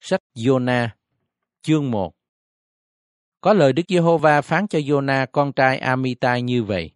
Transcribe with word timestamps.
Sách 0.00 0.20
Jonah, 0.34 0.88
chương 1.62 1.90
1 1.90 2.12
Có 3.40 3.52
lời 3.52 3.72
Đức 3.72 3.82
Giê-hô-va 3.88 4.40
phán 4.40 4.68
cho 4.68 4.78
Jonah 4.78 5.26
con 5.32 5.52
trai 5.52 5.78
Amitai 5.78 6.42
như 6.42 6.62
vậy. 6.62 6.90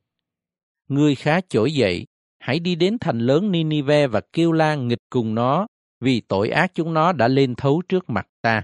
Ngươi 0.88 1.14
khá 1.14 1.40
trỗi 1.48 1.72
dậy, 1.72 2.06
hãy 2.38 2.58
đi 2.58 2.74
đến 2.74 2.96
thành 3.00 3.18
lớn 3.18 3.52
Ninive 3.52 4.06
và 4.06 4.20
kêu 4.32 4.52
la 4.52 4.74
nghịch 4.74 5.02
cùng 5.10 5.34
nó, 5.34 5.66
vì 6.00 6.20
tội 6.20 6.48
ác 6.48 6.74
chúng 6.74 6.94
nó 6.94 7.12
đã 7.12 7.28
lên 7.28 7.54
thấu 7.54 7.83
trước 7.88 8.10
mặt 8.10 8.28
ta. 8.42 8.62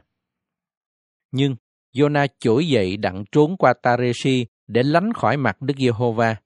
Nhưng 1.31 1.57
Jonah 1.95 2.29
trỗi 2.39 2.69
dậy 2.69 2.97
đặng 2.97 3.25
trốn 3.33 3.57
qua 3.57 3.75
Tareshi 3.83 4.47
để 4.67 4.83
lánh 4.83 5.13
khỏi 5.13 5.37
mặt 5.37 5.63
Đức 5.63 5.75
Giê-hô-va. 5.79 6.37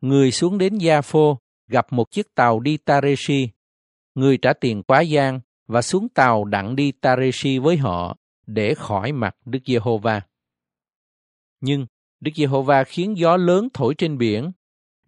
Người 0.00 0.32
xuống 0.32 0.58
đến 0.58 0.78
Gia 0.78 1.00
Phô, 1.00 1.38
gặp 1.68 1.92
một 1.92 2.10
chiếc 2.10 2.34
tàu 2.34 2.60
đi 2.60 2.76
Tareshi. 2.76 3.48
Người 4.14 4.38
trả 4.42 4.52
tiền 4.52 4.82
quá 4.82 5.00
gian 5.00 5.40
và 5.66 5.82
xuống 5.82 6.08
tàu 6.08 6.44
đặng 6.44 6.76
đi 6.76 6.92
Tareshi 6.92 7.58
với 7.58 7.76
họ 7.76 8.16
để 8.46 8.74
khỏi 8.74 9.12
mặt 9.12 9.36
Đức 9.44 9.58
Giê-hô-va. 9.66 10.20
Nhưng 11.60 11.86
Đức 12.20 12.30
Giê-hô-va 12.34 12.84
khiến 12.84 13.16
gió 13.16 13.36
lớn 13.36 13.68
thổi 13.74 13.94
trên 13.98 14.18
biển. 14.18 14.52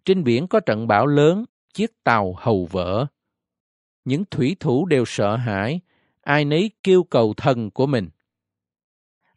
Trên 0.05 0.23
biển 0.23 0.47
có 0.47 0.59
trận 0.59 0.87
bão 0.87 1.07
lớn, 1.07 1.45
chiếc 1.73 2.03
tàu 2.03 2.35
hầu 2.37 2.65
vỡ. 2.71 3.05
Những 4.05 4.23
thủy 4.31 4.55
thủ 4.59 4.85
đều 4.85 5.03
sợ 5.07 5.35
hãi, 5.35 5.79
ai 6.21 6.45
nấy 6.45 6.71
kêu 6.83 7.03
cầu 7.03 7.33
thần 7.37 7.71
của 7.71 7.85
mình. 7.85 8.09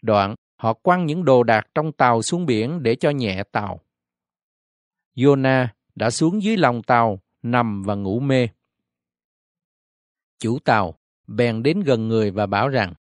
Đoạn, 0.02 0.34
họ 0.56 0.72
quăng 0.72 1.06
những 1.06 1.24
đồ 1.24 1.42
đạc 1.42 1.66
trong 1.74 1.92
tàu 1.92 2.22
xuống 2.22 2.46
biển 2.46 2.82
để 2.82 2.94
cho 2.94 3.10
nhẹ 3.10 3.42
tàu. 3.52 3.80
Jonah 5.14 5.66
đã 5.94 6.10
xuống 6.10 6.42
dưới 6.42 6.56
lòng 6.56 6.82
tàu, 6.82 7.20
nằm 7.42 7.82
và 7.82 7.94
ngủ 7.94 8.20
mê. 8.20 8.48
Chủ 10.38 10.58
tàu 10.58 10.94
bèn 11.36 11.62
đến 11.62 11.80
gần 11.80 12.08
người 12.08 12.30
và 12.30 12.46
bảo 12.46 12.68
rằng, 12.68 12.94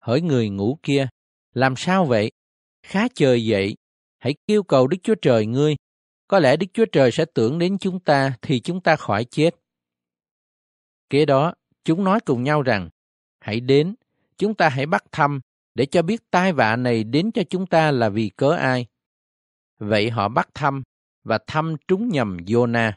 Hỡi 0.00 0.20
người 0.20 0.48
ngủ 0.48 0.78
kia, 0.82 1.08
làm 1.54 1.76
sao 1.76 2.04
vậy? 2.04 2.30
Khá 2.82 3.08
trời 3.14 3.46
dậy, 3.46 3.76
hãy 4.18 4.34
kêu 4.46 4.62
cầu 4.62 4.86
Đức 4.86 4.96
Chúa 5.02 5.14
Trời 5.22 5.46
ngươi. 5.46 5.76
Có 6.28 6.38
lẽ 6.38 6.56
Đức 6.56 6.66
Chúa 6.72 6.86
Trời 6.92 7.12
sẽ 7.12 7.24
tưởng 7.34 7.58
đến 7.58 7.78
chúng 7.78 8.00
ta 8.00 8.36
thì 8.42 8.60
chúng 8.60 8.80
ta 8.80 8.96
khỏi 8.96 9.24
chết. 9.24 9.50
Kế 11.10 11.24
đó, 11.24 11.54
chúng 11.84 12.04
nói 12.04 12.20
cùng 12.20 12.42
nhau 12.42 12.62
rằng, 12.62 12.88
hãy 13.40 13.60
đến, 13.60 13.94
chúng 14.38 14.54
ta 14.54 14.68
hãy 14.68 14.86
bắt 14.86 15.04
thăm 15.12 15.40
để 15.74 15.86
cho 15.86 16.02
biết 16.02 16.30
tai 16.30 16.52
vạ 16.52 16.76
này 16.76 17.04
đến 17.04 17.30
cho 17.32 17.42
chúng 17.50 17.66
ta 17.66 17.90
là 17.90 18.08
vì 18.08 18.28
cớ 18.36 18.50
ai. 18.50 18.86
Vậy 19.78 20.10
họ 20.10 20.28
bắt 20.28 20.48
thăm 20.54 20.82
và 21.24 21.38
thăm 21.46 21.76
trúng 21.88 22.08
nhầm 22.08 22.36
Jonah. 22.36 22.92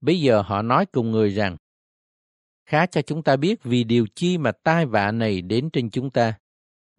Bây 0.00 0.20
giờ 0.20 0.42
họ 0.42 0.62
nói 0.62 0.86
cùng 0.86 1.10
người 1.10 1.30
rằng, 1.30 1.56
khá 2.70 2.86
cho 2.86 3.02
chúng 3.02 3.22
ta 3.22 3.36
biết 3.36 3.62
vì 3.62 3.84
điều 3.84 4.06
chi 4.14 4.38
mà 4.38 4.52
tai 4.52 4.86
vạ 4.86 5.10
này 5.10 5.40
đến 5.42 5.70
trên 5.72 5.90
chúng 5.90 6.10
ta. 6.10 6.34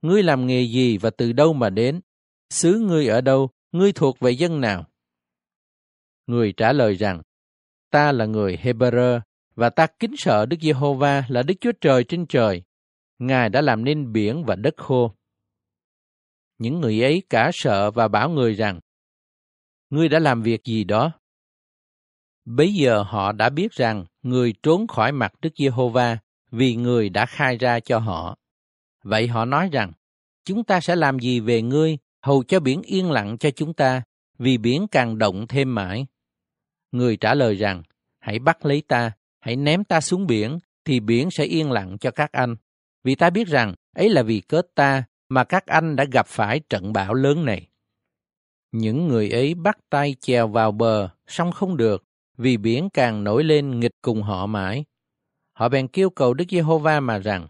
Ngươi 0.02 0.24
làm 0.24 0.48
nghề 0.48 0.62
gì 0.62 0.98
và 0.98 1.10
từ 1.10 1.32
đâu 1.32 1.54
mà 1.54 1.70
đến? 1.70 2.02
Xứ 2.50 2.80
ngươi 2.80 3.08
ở 3.08 3.22
đâu? 3.22 3.50
Ngươi 3.72 3.92
thuộc 3.92 4.20
về 4.20 4.32
dân 4.32 4.62
nào? 4.62 4.86
Người 6.28 6.54
trả 6.58 6.74
lời 6.74 6.96
rằng, 6.96 7.22
ta 7.90 8.12
là 8.12 8.26
người 8.26 8.58
Hebrew 8.64 9.20
và 9.56 9.70
ta 9.70 9.88
kính 10.00 10.14
sợ 10.18 10.46
Đức 10.46 10.58
Giê-hô-va 10.62 11.24
là 11.30 11.44
Đức 11.44 11.54
Chúa 11.62 11.72
Trời 11.82 12.04
trên 12.04 12.26
trời. 12.26 12.64
Ngài 13.20 13.50
đã 13.50 13.62
làm 13.62 13.84
nên 13.84 14.12
biển 14.12 14.44
và 14.46 14.56
đất 14.56 14.74
khô. 14.78 15.16
Những 16.58 16.82
người 16.82 17.04
ấy 17.04 17.24
cả 17.30 17.50
sợ 17.54 17.92
và 17.92 18.08
bảo 18.08 18.30
người 18.30 18.54
rằng, 18.54 18.80
Ngươi 19.90 20.10
đã 20.10 20.20
làm 20.20 20.42
việc 20.42 20.64
gì 20.64 20.84
đó? 20.84 21.12
Bấy 22.46 22.74
giờ 22.74 23.04
họ 23.08 23.32
đã 23.32 23.50
biết 23.50 23.72
rằng 23.72 24.06
người 24.22 24.54
trốn 24.64 24.88
khỏi 24.88 25.12
mặt 25.12 25.34
Đức 25.42 25.50
Giê-hô-va 25.58 26.18
vì 26.52 26.76
người 26.76 27.10
đã 27.10 27.26
khai 27.26 27.58
ra 27.58 27.80
cho 27.80 28.00
họ. 28.00 28.38
Vậy 29.04 29.28
họ 29.28 29.46
nói 29.46 29.70
rằng, 29.72 29.92
chúng 30.46 30.64
ta 30.64 30.82
sẽ 30.82 30.96
làm 30.96 31.20
gì 31.20 31.40
về 31.40 31.62
ngươi, 31.62 31.98
hầu 32.22 32.44
cho 32.44 32.60
biển 32.60 32.82
yên 32.82 33.12
lặng 33.12 33.38
cho 33.38 33.52
chúng 33.52 33.74
ta, 33.74 34.04
vì 34.38 34.58
biển 34.58 34.88
càng 34.92 35.18
động 35.18 35.48
thêm 35.48 35.76
mãi. 35.76 36.06
Người 36.92 37.18
trả 37.18 37.34
lời 37.34 37.56
rằng, 37.56 37.84
hãy 38.20 38.40
bắt 38.40 38.66
lấy 38.66 38.84
ta, 38.88 39.12
hãy 39.40 39.56
ném 39.56 39.84
ta 39.84 40.02
xuống 40.02 40.28
biển, 40.28 40.60
thì 40.86 41.00
biển 41.00 41.32
sẽ 41.32 41.44
yên 41.44 41.72
lặng 41.72 41.98
cho 41.98 42.12
các 42.12 42.32
anh. 42.32 42.56
Vì 43.04 43.16
ta 43.16 43.30
biết 43.30 43.48
rằng, 43.48 43.76
ấy 43.96 44.10
là 44.10 44.24
vì 44.24 44.40
cớ 44.40 44.62
ta 44.76 45.04
mà 45.30 45.44
các 45.44 45.66
anh 45.66 45.96
đã 45.96 46.06
gặp 46.12 46.28
phải 46.28 46.60
trận 46.60 46.94
bão 46.94 47.14
lớn 47.14 47.46
này. 47.46 47.68
Những 48.72 49.08
người 49.08 49.30
ấy 49.30 49.54
bắt 49.54 49.78
tay 49.90 50.16
chèo 50.22 50.48
vào 50.48 50.72
bờ, 50.72 51.10
song 51.28 51.52
không 51.52 51.78
được, 51.78 52.04
vì 52.42 52.58
biển 52.58 52.90
càng 52.94 53.24
nổi 53.24 53.44
lên 53.44 53.80
nghịch 53.80 54.02
cùng 54.02 54.22
họ 54.22 54.46
mãi. 54.46 54.86
Họ 55.54 55.70
bèn 55.70 55.88
kêu 55.88 56.10
cầu 56.10 56.34
Đức 56.34 56.46
Giê-hô-va 56.50 57.00
mà 57.00 57.18
rằng, 57.18 57.48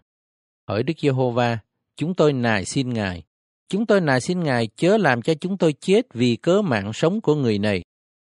Hỡi 0.68 0.82
Đức 0.82 0.94
Giê-hô-va, 0.98 1.58
chúng 1.96 2.14
tôi 2.14 2.32
nài 2.32 2.64
xin 2.64 2.90
Ngài, 2.90 3.22
chúng 3.68 3.86
tôi 3.86 4.00
nài 4.00 4.20
xin 4.20 4.40
Ngài 4.40 4.66
chớ 4.76 4.96
làm 4.96 5.22
cho 5.22 5.34
chúng 5.34 5.58
tôi 5.58 5.72
chết 5.80 6.14
vì 6.14 6.36
cớ 6.36 6.62
mạng 6.62 6.92
sống 6.92 7.20
của 7.20 7.34
người 7.34 7.58
này, 7.58 7.82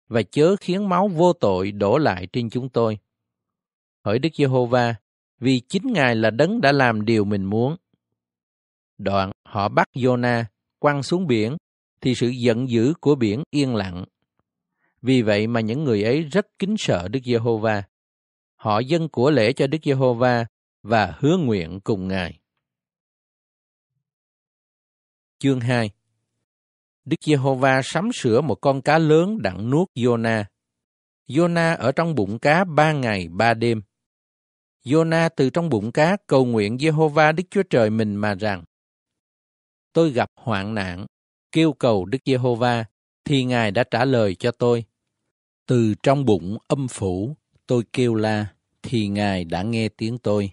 và 0.09 0.23
chớ 0.23 0.57
khiến 0.61 0.89
máu 0.89 1.09
vô 1.09 1.33
tội 1.33 1.73
đổ 1.73 1.99
lại 1.99 2.27
trên 2.33 2.51
chúng 2.51 2.69
tôi. 2.69 2.99
Hỡi 4.05 4.19
Đức 4.19 4.29
Giê-hô-va, 4.35 4.95
vì 5.41 5.61
chính 5.61 5.93
Ngài 5.93 6.17
là 6.17 6.31
đấng 6.31 6.61
đã 6.61 6.73
làm 6.73 7.05
điều 7.05 7.25
mình 7.25 7.45
muốn. 7.45 7.77
Đoạn 8.99 9.33
họ 9.45 9.69
bắt 9.69 9.89
Jonah 9.95 10.45
quăng 10.79 11.03
xuống 11.03 11.27
biển, 11.27 11.57
thì 12.01 12.15
sự 12.15 12.29
giận 12.29 12.71
dữ 12.71 12.95
của 13.01 13.15
biển 13.15 13.43
yên 13.51 13.75
lặng 13.75 14.05
vì 15.03 15.23
vậy 15.23 15.47
mà 15.47 15.61
những 15.61 15.85
người 15.85 16.03
ấy 16.03 16.23
rất 16.23 16.47
kính 16.59 16.75
sợ 16.79 17.09
Đức 17.09 17.21
Giê-hô-va. 17.25 17.83
Họ 18.55 18.79
dâng 18.79 19.09
của 19.09 19.31
lễ 19.31 19.53
cho 19.53 19.67
Đức 19.67 19.79
Giê-hô-va 19.85 20.47
và 20.83 21.15
hứa 21.19 21.37
nguyện 21.37 21.81
cùng 21.85 22.09
Ngài. 22.09 22.41
Chương 25.39 25.61
2 25.61 25.91
Đức 27.05 27.17
Giê-hô-va 27.21 27.81
sắm 27.85 28.11
sửa 28.15 28.41
một 28.41 28.55
con 28.61 28.83
cá 28.83 28.99
lớn 28.99 29.43
đặng 29.43 29.71
nuốt 29.71 29.89
Jonah. 29.95 30.45
Jonah 31.29 31.77
ở 31.77 31.93
trong 31.93 32.15
bụng 32.15 32.39
cá 32.39 32.65
ba 32.65 32.93
ngày 32.93 33.29
ba 33.29 33.55
đêm. 33.55 33.83
Jonah 34.85 35.31
từ 35.37 35.51
trong 35.51 35.69
bụng 35.69 35.93
cá 35.93 36.17
cầu 36.27 36.45
nguyện 36.45 36.79
Giê-hô-va 36.79 37.33
Đức 37.33 37.45
Chúa 37.51 37.63
Trời 37.71 37.91
mình 37.91 38.17
mà 38.17 38.35
rằng 38.35 38.65
Tôi 39.93 40.11
gặp 40.11 40.31
hoạn 40.37 40.75
nạn, 40.75 41.07
kêu 41.53 41.73
cầu 41.73 42.05
Đức 42.05 42.19
Giê-hô-va, 42.25 42.85
thì 43.29 43.45
Ngài 43.45 43.71
đã 43.71 43.85
trả 43.85 44.05
lời 44.05 44.35
cho 44.35 44.51
tôi. 44.51 44.85
Từ 45.67 45.95
trong 46.03 46.25
bụng 46.25 46.59
âm 46.69 46.89
phủ, 46.89 47.37
tôi 47.67 47.83
kêu 47.93 48.15
la, 48.15 48.47
thì 48.83 49.09
Ngài 49.09 49.45
đã 49.45 49.63
nghe 49.63 49.89
tiếng 49.89 50.19
tôi. 50.19 50.51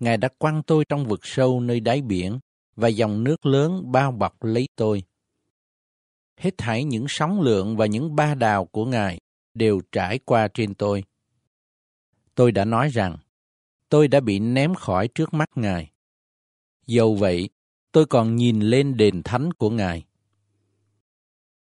Ngài 0.00 0.16
đã 0.16 0.28
quăng 0.38 0.62
tôi 0.62 0.84
trong 0.88 1.04
vực 1.04 1.20
sâu 1.22 1.60
nơi 1.60 1.80
đáy 1.80 2.02
biển, 2.02 2.38
và 2.76 2.88
dòng 2.88 3.24
nước 3.24 3.46
lớn 3.46 3.92
bao 3.92 4.12
bọc 4.12 4.44
lấy 4.44 4.68
tôi. 4.76 5.02
Hết 6.36 6.54
thảy 6.58 6.84
những 6.84 7.06
sóng 7.08 7.40
lượng 7.40 7.76
và 7.76 7.86
những 7.86 8.16
ba 8.16 8.34
đào 8.34 8.64
của 8.64 8.84
Ngài 8.84 9.18
đều 9.54 9.80
trải 9.92 10.18
qua 10.18 10.48
trên 10.54 10.74
tôi. 10.74 11.04
Tôi 12.34 12.52
đã 12.52 12.64
nói 12.64 12.88
rằng, 12.88 13.16
tôi 13.88 14.08
đã 14.08 14.20
bị 14.20 14.38
ném 14.38 14.74
khỏi 14.74 15.08
trước 15.08 15.34
mắt 15.34 15.50
Ngài. 15.54 15.92
Dầu 16.86 17.14
vậy, 17.14 17.48
tôi 17.92 18.06
còn 18.06 18.36
nhìn 18.36 18.60
lên 18.60 18.96
đền 18.96 19.22
thánh 19.22 19.52
của 19.52 19.70
Ngài. 19.70 20.04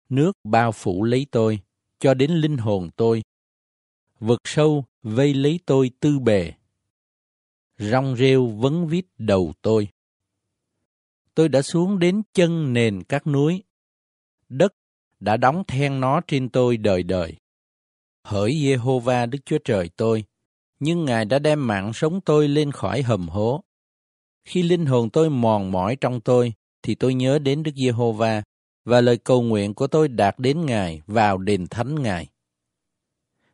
Nước 0.09 0.31
bao 0.43 0.71
phủ 0.71 1.03
lấy 1.03 1.25
tôi, 1.31 1.59
cho 1.99 2.13
đến 2.13 2.31
linh 2.31 2.57
hồn 2.57 2.89
tôi. 2.95 3.23
Vực 4.19 4.41
sâu 4.43 4.85
vây 5.03 5.33
lấy 5.33 5.59
tôi 5.65 5.91
tư 5.99 6.19
bề. 6.19 6.53
Rong 7.77 8.15
rêu 8.15 8.47
vấn 8.47 8.87
vít 8.87 9.05
đầu 9.17 9.53
tôi. 9.61 9.87
Tôi 11.35 11.49
đã 11.49 11.61
xuống 11.61 11.99
đến 11.99 12.21
chân 12.33 12.73
nền 12.73 13.03
các 13.03 13.27
núi. 13.27 13.63
Đất 14.49 14.73
đã 15.19 15.37
đóng 15.37 15.63
then 15.67 15.99
nó 15.99 16.21
trên 16.27 16.49
tôi 16.49 16.77
đời 16.77 17.03
đời. 17.03 17.33
Hỡi 18.23 18.59
Giê-hô-va 18.61 19.25
Đức 19.25 19.39
Chúa 19.45 19.57
Trời 19.63 19.89
tôi, 19.95 20.23
nhưng 20.79 21.05
Ngài 21.05 21.25
đã 21.25 21.39
đem 21.39 21.67
mạng 21.67 21.91
sống 21.93 22.21
tôi 22.21 22.47
lên 22.47 22.71
khỏi 22.71 23.01
hầm 23.01 23.29
hố. 23.29 23.63
Khi 24.45 24.63
linh 24.63 24.85
hồn 24.85 25.09
tôi 25.09 25.29
mòn 25.29 25.71
mỏi 25.71 25.95
trong 26.01 26.21
tôi, 26.21 26.53
thì 26.81 26.95
tôi 26.95 27.13
nhớ 27.13 27.39
đến 27.39 27.63
Đức 27.63 27.71
Giê-hô-va 27.75 28.43
và 28.87 29.01
lời 29.01 29.17
cầu 29.17 29.41
nguyện 29.41 29.73
của 29.73 29.87
tôi 29.87 30.07
đạt 30.07 30.39
đến 30.39 30.65
Ngài 30.65 31.01
vào 31.07 31.37
đền 31.37 31.67
thánh 31.67 32.03
Ngài. 32.03 32.29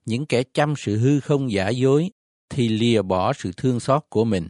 Những 0.05 0.25
kẻ 0.25 0.43
chăm 0.53 0.73
sự 0.77 0.97
hư 0.97 1.19
không 1.19 1.51
giả 1.51 1.69
dối 1.69 2.11
thì 2.49 2.69
lìa 2.69 3.01
bỏ 3.01 3.33
sự 3.33 3.51
thương 3.57 3.79
xót 3.79 4.03
của 4.09 4.25
mình. 4.25 4.47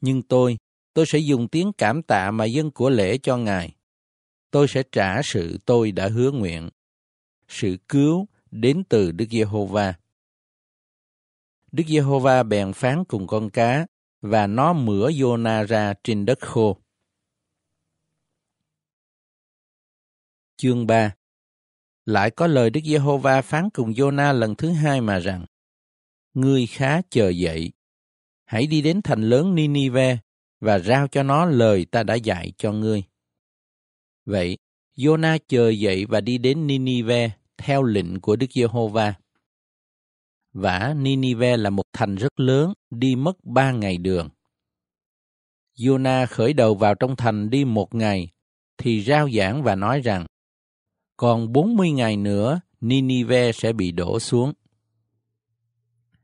Nhưng 0.00 0.22
tôi, 0.22 0.56
tôi 0.94 1.06
sẽ 1.06 1.18
dùng 1.18 1.48
tiếng 1.48 1.72
cảm 1.72 2.02
tạ 2.02 2.30
mà 2.30 2.44
dân 2.44 2.70
của 2.70 2.90
lễ 2.90 3.18
cho 3.18 3.36
Ngài. 3.36 3.74
Tôi 4.50 4.68
sẽ 4.68 4.82
trả 4.92 5.22
sự 5.22 5.58
tôi 5.66 5.92
đã 5.92 6.08
hứa 6.08 6.30
nguyện. 6.30 6.70
Sự 7.48 7.76
cứu 7.88 8.26
đến 8.50 8.84
từ 8.88 9.12
Đức 9.12 9.26
Giê-hô-va. 9.30 9.94
Đức 11.72 11.84
Giê-hô-va 11.88 12.42
bèn 12.42 12.72
phán 12.72 13.04
cùng 13.04 13.26
con 13.26 13.50
cá 13.50 13.86
và 14.20 14.46
nó 14.46 14.72
mửa 14.72 15.10
Jonah 15.10 15.66
ra 15.66 15.94
trên 16.04 16.26
đất 16.26 16.40
khô. 16.40 16.78
Chương 20.64 20.86
3 20.86 21.14
Lại 22.06 22.30
có 22.30 22.46
lời 22.46 22.70
Đức 22.70 22.80
Giê-hô-va 22.84 23.42
phán 23.42 23.70
cùng 23.70 23.92
Giô-na 23.92 24.32
lần 24.32 24.54
thứ 24.54 24.70
hai 24.70 25.00
mà 25.00 25.18
rằng, 25.18 25.46
Ngươi 26.34 26.66
khá 26.66 27.02
chờ 27.10 27.28
dậy, 27.28 27.72
hãy 28.44 28.66
đi 28.66 28.82
đến 28.82 29.00
thành 29.02 29.22
lớn 29.22 29.54
Ninive 29.54 30.18
và 30.60 30.78
rao 30.78 31.08
cho 31.08 31.22
nó 31.22 31.44
lời 31.44 31.86
ta 31.90 32.02
đã 32.02 32.14
dạy 32.14 32.52
cho 32.58 32.72
ngươi. 32.72 33.02
Vậy, 34.24 34.58
Jonah 34.96 35.38
chờ 35.48 35.68
dậy 35.68 36.06
và 36.08 36.20
đi 36.20 36.38
đến 36.38 36.66
Ninive 36.66 37.30
theo 37.56 37.82
lệnh 37.82 38.20
của 38.20 38.36
Đức 38.36 38.52
Giê-hô-va. 38.52 39.14
Vả 40.52 40.94
Ninive 40.96 41.56
là 41.56 41.70
một 41.70 41.86
thành 41.92 42.14
rất 42.14 42.40
lớn, 42.40 42.72
đi 42.90 43.16
mất 43.16 43.44
ba 43.44 43.72
ngày 43.72 43.98
đường. 43.98 44.28
Jonah 45.78 46.26
khởi 46.26 46.52
đầu 46.52 46.74
vào 46.74 46.94
trong 46.94 47.16
thành 47.16 47.50
đi 47.50 47.64
một 47.64 47.94
ngày, 47.94 48.28
thì 48.78 49.02
rao 49.02 49.30
giảng 49.30 49.62
và 49.62 49.74
nói 49.74 50.00
rằng, 50.00 50.26
còn 51.16 51.52
bốn 51.52 51.76
mươi 51.76 51.90
ngày 51.90 52.16
nữa 52.16 52.60
Ninive 52.80 53.52
sẽ 53.52 53.72
bị 53.72 53.92
đổ 53.92 54.20
xuống. 54.20 54.52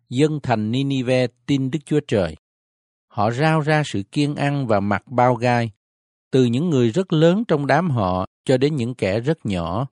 Dân 0.09 0.41
thành 0.43 0.73
Ninive 0.73 1.27
tin 1.47 1.71
Đức 1.71 1.79
Chúa 1.85 2.01
Trời. 2.09 2.37
Họ 3.09 3.31
rao 3.31 3.61
ra 3.61 3.83
sự 3.87 4.03
kiên 4.13 4.35
ăn 4.37 4.67
và 4.67 4.81
mặc 4.81 5.03
bao 5.07 5.35
gai, 5.35 5.71
từ 6.31 6.45
những 6.45 6.71
người 6.71 6.91
rất 6.91 7.13
lớn 7.13 7.45
trong 7.49 7.67
đám 7.67 7.91
họ 7.91 8.27
cho 8.45 8.57
đến 8.57 8.77
những 8.77 8.95
kẻ 8.95 9.21
rất 9.21 9.47
nhỏ. 9.47 9.87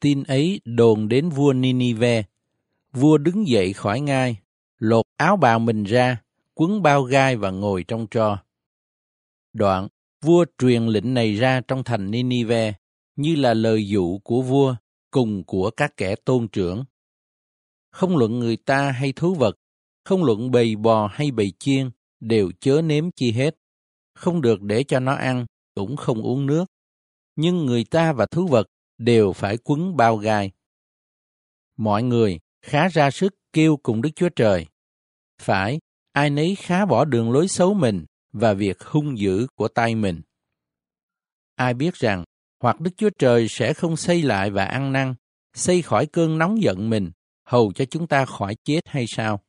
Tin 0.00 0.22
ấy 0.22 0.60
đồn 0.64 1.08
đến 1.08 1.28
vua 1.28 1.52
Ninive. 1.52 2.22
Vua 2.92 3.18
đứng 3.18 3.48
dậy 3.48 3.72
khỏi 3.72 4.00
ngai, 4.00 4.36
lột 4.78 5.04
áo 5.16 5.36
bào 5.36 5.58
mình 5.58 5.84
ra, 5.84 6.22
quấn 6.54 6.82
bao 6.82 7.02
gai 7.02 7.36
và 7.36 7.50
ngồi 7.50 7.84
trong 7.88 8.06
tro. 8.06 8.38
Đoạn, 9.52 9.88
vua 10.20 10.44
truyền 10.58 10.86
lệnh 10.86 11.14
này 11.14 11.34
ra 11.34 11.60
trong 11.68 11.84
thành 11.84 12.10
Ninive 12.10 12.74
như 13.16 13.36
là 13.36 13.54
lời 13.54 13.88
dụ 13.88 14.18
của 14.18 14.42
vua 14.42 14.76
cùng 15.10 15.44
của 15.44 15.70
các 15.70 15.96
kẻ 15.96 16.16
tôn 16.24 16.48
trưởng. 16.48 16.84
Không 17.90 18.16
luận 18.16 18.38
người 18.38 18.56
ta 18.56 18.90
hay 18.90 19.12
thú 19.12 19.34
vật, 19.34 19.56
không 20.04 20.24
luận 20.24 20.50
bầy 20.50 20.76
bò 20.76 21.06
hay 21.06 21.30
bầy 21.30 21.52
chiên, 21.58 21.90
đều 22.20 22.50
chớ 22.60 22.82
nếm 22.84 23.10
chi 23.16 23.32
hết. 23.32 23.56
Không 24.14 24.40
được 24.40 24.62
để 24.62 24.84
cho 24.84 25.00
nó 25.00 25.14
ăn, 25.14 25.46
cũng 25.74 25.96
không 25.96 26.22
uống 26.22 26.46
nước. 26.46 26.64
Nhưng 27.36 27.66
người 27.66 27.84
ta 27.84 28.12
và 28.12 28.26
thú 28.26 28.46
vật 28.46 28.66
đều 28.98 29.32
phải 29.32 29.56
quấn 29.64 29.96
bao 29.96 30.16
gai. 30.16 30.52
Mọi 31.76 32.02
người 32.02 32.40
khá 32.62 32.88
ra 32.88 33.10
sức 33.10 33.34
kêu 33.52 33.76
cùng 33.82 34.02
Đức 34.02 34.10
Chúa 34.16 34.28
Trời. 34.28 34.66
Phải, 35.42 35.78
ai 36.12 36.30
nấy 36.30 36.54
khá 36.54 36.86
bỏ 36.86 37.04
đường 37.04 37.32
lối 37.32 37.48
xấu 37.48 37.74
mình 37.74 38.04
và 38.32 38.54
việc 38.54 38.84
hung 38.84 39.18
dữ 39.18 39.46
của 39.54 39.68
tay 39.68 39.94
mình. 39.94 40.22
Ai 41.54 41.74
biết 41.74 41.94
rằng, 41.94 42.24
hoặc 42.64 42.80
Đức 42.80 42.90
Chúa 42.96 43.10
Trời 43.18 43.48
sẽ 43.48 43.72
không 43.72 43.96
xây 43.96 44.22
lại 44.22 44.50
và 44.50 44.64
ăn 44.64 44.92
năn, 44.92 45.14
xây 45.54 45.82
khỏi 45.82 46.06
cơn 46.06 46.38
nóng 46.38 46.62
giận 46.62 46.90
mình, 46.90 47.10
hầu 47.46 47.72
cho 47.72 47.84
chúng 47.84 48.06
ta 48.06 48.24
khỏi 48.24 48.56
chết 48.64 48.80
hay 48.86 49.04
sao? 49.08 49.40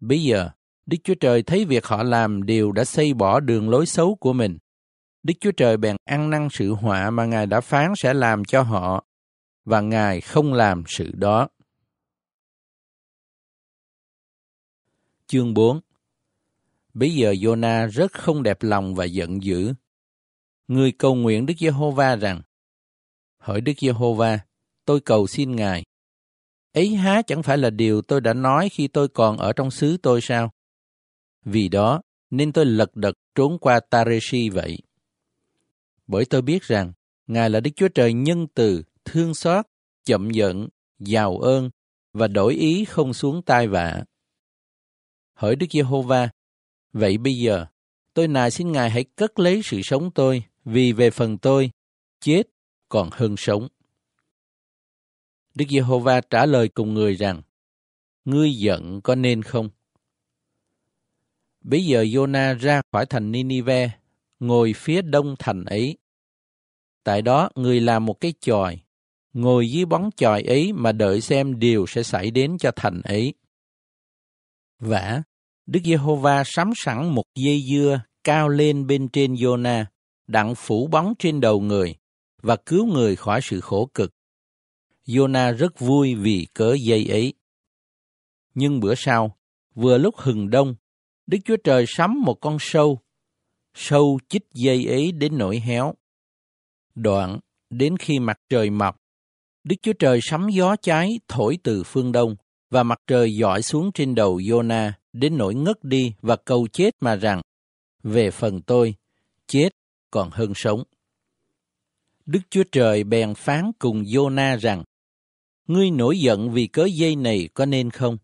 Bây 0.00 0.22
giờ, 0.22 0.50
Đức 0.86 0.96
Chúa 1.04 1.14
Trời 1.14 1.42
thấy 1.42 1.64
việc 1.64 1.86
họ 1.86 2.02
làm 2.02 2.42
đều 2.42 2.72
đã 2.72 2.84
xây 2.84 3.14
bỏ 3.14 3.40
đường 3.40 3.68
lối 3.68 3.86
xấu 3.86 4.14
của 4.14 4.32
mình. 4.32 4.58
Đức 5.22 5.34
Chúa 5.40 5.50
Trời 5.52 5.76
bèn 5.76 5.96
ăn 6.04 6.30
năn 6.30 6.48
sự 6.50 6.72
họa 6.72 7.10
mà 7.10 7.24
Ngài 7.24 7.46
đã 7.46 7.60
phán 7.60 7.92
sẽ 7.96 8.14
làm 8.14 8.44
cho 8.44 8.62
họ, 8.62 9.04
và 9.64 9.80
Ngài 9.80 10.20
không 10.20 10.52
làm 10.52 10.82
sự 10.86 11.10
đó. 11.14 11.48
Chương 15.26 15.54
4 15.54 15.80
Bây 16.94 17.14
giờ 17.14 17.32
Jonah 17.32 17.88
rất 17.88 18.12
không 18.12 18.42
đẹp 18.42 18.62
lòng 18.62 18.94
và 18.94 19.04
giận 19.04 19.42
dữ. 19.42 19.74
Người 20.68 20.92
cầu 20.92 21.14
nguyện 21.14 21.46
Đức 21.46 21.54
Giê-hô-va 21.58 22.16
rằng, 22.16 22.42
Hỡi 23.38 23.60
Đức 23.60 23.72
Giê-hô-va, 23.78 24.38
tôi 24.84 25.00
cầu 25.00 25.26
xin 25.26 25.56
Ngài. 25.56 25.84
Ấy 26.72 26.88
há 26.88 27.22
chẳng 27.22 27.42
phải 27.42 27.58
là 27.58 27.70
điều 27.70 28.02
tôi 28.02 28.20
đã 28.20 28.34
nói 28.34 28.68
khi 28.68 28.88
tôi 28.88 29.08
còn 29.08 29.36
ở 29.36 29.52
trong 29.52 29.70
xứ 29.70 29.96
tôi 30.02 30.20
sao? 30.20 30.50
Vì 31.44 31.68
đó, 31.68 32.02
nên 32.30 32.52
tôi 32.52 32.66
lật 32.66 32.96
đật 32.96 33.14
trốn 33.34 33.58
qua 33.58 33.80
Tareshi 33.90 34.48
vậy. 34.48 34.78
Bởi 36.06 36.24
tôi 36.24 36.42
biết 36.42 36.62
rằng, 36.62 36.92
Ngài 37.26 37.50
là 37.50 37.60
Đức 37.60 37.70
Chúa 37.76 37.88
Trời 37.88 38.12
nhân 38.12 38.46
từ, 38.54 38.82
thương 39.04 39.34
xót, 39.34 39.66
chậm 40.04 40.30
giận, 40.30 40.68
giàu 40.98 41.38
ơn 41.38 41.70
và 42.12 42.28
đổi 42.28 42.54
ý 42.54 42.84
không 42.84 43.14
xuống 43.14 43.42
tai 43.42 43.68
vạ. 43.68 44.04
Hỡi 45.34 45.56
Đức 45.56 45.66
Giê-hô-va, 45.70 46.28
vậy 46.92 47.18
bây 47.18 47.34
giờ, 47.34 47.66
tôi 48.14 48.28
nài 48.28 48.50
xin 48.50 48.72
Ngài 48.72 48.90
hãy 48.90 49.04
cất 49.04 49.38
lấy 49.38 49.60
sự 49.64 49.80
sống 49.82 50.10
tôi, 50.10 50.44
vì 50.64 50.92
về 50.92 51.10
phần 51.10 51.38
tôi, 51.38 51.70
chết 52.20 52.42
còn 52.88 53.08
hơn 53.12 53.34
sống. 53.36 53.68
Đức 55.54 55.64
Giê-hô-va 55.68 56.20
trả 56.20 56.46
lời 56.46 56.68
cùng 56.68 56.94
người 56.94 57.14
rằng, 57.14 57.42
Ngươi 58.24 58.54
giận 58.54 59.00
có 59.00 59.14
nên 59.14 59.42
không? 59.42 59.68
Bây 61.60 61.86
giờ 61.86 62.02
Jonah 62.02 62.58
ra 62.58 62.82
khỏi 62.92 63.06
thành 63.06 63.32
Ninive, 63.32 63.90
ngồi 64.40 64.72
phía 64.76 65.02
đông 65.02 65.34
thành 65.38 65.64
ấy. 65.64 65.98
Tại 67.04 67.22
đó 67.22 67.48
người 67.54 67.80
làm 67.80 68.04
một 68.06 68.20
cái 68.20 68.34
chòi, 68.40 68.80
ngồi 69.32 69.70
dưới 69.70 69.84
bóng 69.84 70.10
chòi 70.16 70.42
ấy 70.42 70.72
mà 70.72 70.92
đợi 70.92 71.20
xem 71.20 71.58
điều 71.58 71.86
sẽ 71.86 72.02
xảy 72.02 72.30
đến 72.30 72.58
cho 72.58 72.70
thành 72.76 73.00
ấy. 73.04 73.34
Vả, 74.78 75.22
Đức 75.66 75.80
Giê-hô-va 75.84 76.42
sắm 76.46 76.72
sẵn 76.76 77.08
một 77.08 77.24
dây 77.34 77.62
dưa 77.62 78.00
cao 78.24 78.48
lên 78.48 78.86
bên 78.86 79.08
trên 79.08 79.34
Jonah, 79.34 79.84
đặng 80.26 80.54
phủ 80.54 80.86
bóng 80.86 81.14
trên 81.18 81.40
đầu 81.40 81.60
người 81.60 81.96
và 82.42 82.56
cứu 82.56 82.86
người 82.86 83.16
khỏi 83.16 83.40
sự 83.42 83.60
khổ 83.60 83.90
cực. 83.94 84.14
Jonah 85.06 85.56
rất 85.56 85.80
vui 85.80 86.14
vì 86.14 86.46
cớ 86.54 86.74
dây 86.74 87.06
ấy. 87.06 87.34
Nhưng 88.54 88.80
bữa 88.80 88.94
sau, 88.94 89.36
vừa 89.74 89.98
lúc 89.98 90.16
hừng 90.16 90.50
đông, 90.50 90.74
Đức 91.26 91.38
Chúa 91.44 91.56
Trời 91.64 91.84
sắm 91.88 92.22
một 92.22 92.34
con 92.40 92.56
sâu. 92.60 93.00
Sâu 93.74 94.18
chích 94.28 94.42
dây 94.52 94.86
ấy 94.86 95.12
đến 95.12 95.38
nỗi 95.38 95.58
héo. 95.58 95.94
Đoạn, 96.94 97.38
đến 97.70 97.96
khi 97.96 98.18
mặt 98.18 98.40
trời 98.48 98.70
mọc, 98.70 99.00
Đức 99.64 99.76
Chúa 99.82 99.92
Trời 99.92 100.20
sắm 100.22 100.48
gió 100.48 100.76
cháy 100.76 101.20
thổi 101.28 101.58
từ 101.62 101.82
phương 101.82 102.12
đông 102.12 102.36
và 102.70 102.82
mặt 102.82 103.00
trời 103.06 103.36
dọi 103.36 103.62
xuống 103.62 103.90
trên 103.94 104.14
đầu 104.14 104.38
Jonah 104.38 104.92
đến 105.12 105.38
nỗi 105.38 105.54
ngất 105.54 105.84
đi 105.84 106.14
và 106.20 106.36
cầu 106.36 106.66
chết 106.72 106.94
mà 107.00 107.16
rằng, 107.16 107.42
về 108.02 108.30
phần 108.30 108.62
tôi, 108.62 108.94
chết 109.46 109.68
còn 110.14 110.30
hơn 110.30 110.52
sống. 110.54 110.82
Đức 112.26 112.40
Chúa 112.50 112.64
Trời 112.72 113.04
bèn 113.04 113.34
phán 113.34 113.70
cùng 113.78 114.02
Jonah 114.02 114.58
rằng, 114.58 114.84
Ngươi 115.66 115.90
nổi 115.90 116.18
giận 116.18 116.50
vì 116.50 116.66
cớ 116.66 116.84
dây 116.84 117.16
này 117.16 117.48
có 117.54 117.66
nên 117.66 117.90
không? 117.90 118.18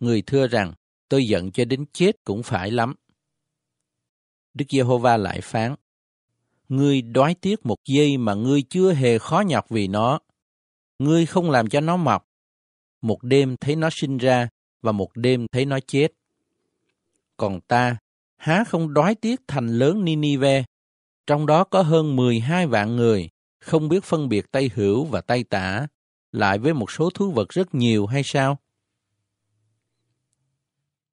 Người 0.00 0.22
thưa 0.22 0.46
rằng, 0.46 0.72
tôi 1.08 1.26
giận 1.26 1.50
cho 1.52 1.64
đến 1.64 1.84
chết 1.92 2.24
cũng 2.24 2.42
phải 2.42 2.70
lắm. 2.70 2.94
Đức 4.54 4.64
Giê-hô-va 4.68 5.16
lại 5.16 5.40
phán, 5.40 5.74
Ngươi 6.68 7.02
đoái 7.02 7.34
tiếc 7.34 7.66
một 7.66 7.76
dây 7.84 8.16
mà 8.16 8.34
ngươi 8.34 8.62
chưa 8.62 8.92
hề 8.92 9.18
khó 9.18 9.40
nhọc 9.46 9.68
vì 9.68 9.88
nó. 9.88 10.18
Ngươi 10.98 11.26
không 11.26 11.50
làm 11.50 11.68
cho 11.68 11.80
nó 11.80 11.96
mọc. 11.96 12.28
Một 13.02 13.22
đêm 13.22 13.56
thấy 13.56 13.76
nó 13.76 13.88
sinh 13.92 14.18
ra 14.18 14.48
và 14.82 14.92
một 14.92 15.10
đêm 15.14 15.46
thấy 15.52 15.64
nó 15.64 15.78
chết. 15.86 16.08
Còn 17.36 17.60
ta, 17.60 17.96
há 18.36 18.64
không 18.68 18.94
đoái 18.94 19.14
tiếc 19.14 19.40
thành 19.48 19.68
lớn 19.68 20.04
Ninive, 20.04 20.64
trong 21.26 21.46
đó 21.46 21.64
có 21.64 21.82
hơn 21.82 22.16
12 22.16 22.66
vạn 22.66 22.96
người, 22.96 23.28
không 23.60 23.88
biết 23.88 24.04
phân 24.04 24.28
biệt 24.28 24.50
tay 24.50 24.70
hữu 24.74 25.04
và 25.04 25.20
tay 25.20 25.44
tả, 25.44 25.86
lại 26.32 26.58
với 26.58 26.74
một 26.74 26.90
số 26.90 27.10
thú 27.14 27.30
vật 27.30 27.48
rất 27.48 27.74
nhiều 27.74 28.06
hay 28.06 28.22
sao? 28.24 28.58